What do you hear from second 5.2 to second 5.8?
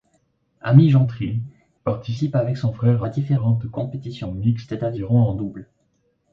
en double.